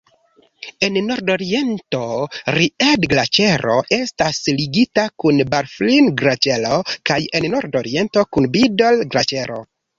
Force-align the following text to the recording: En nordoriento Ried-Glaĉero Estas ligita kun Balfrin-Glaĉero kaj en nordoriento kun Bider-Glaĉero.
En 0.85 0.95
nordoriento 1.09 1.99
Ried-Glaĉero 2.55 3.77
Estas 3.99 4.41
ligita 4.63 5.05
kun 5.25 5.45
Balfrin-Glaĉero 5.53 6.83
kaj 7.13 7.23
en 7.41 7.49
nordoriento 7.59 8.29
kun 8.35 8.53
Bider-Glaĉero. 8.59 9.65